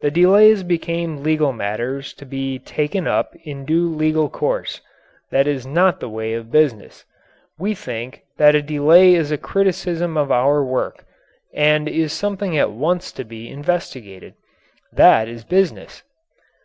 [0.00, 4.80] The delays became legal matters to be taken up in due legal course;
[5.30, 7.04] that is not the way of business.
[7.56, 11.04] We think that a delay is a criticism of our work
[11.54, 14.34] and is something at once to be investigated.
[14.92, 16.02] That is business.